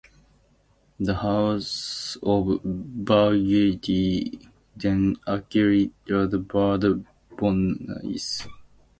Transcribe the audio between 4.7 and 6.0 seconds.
then acquired